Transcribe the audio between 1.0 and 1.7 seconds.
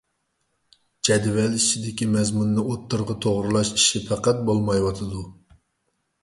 جەدۋەل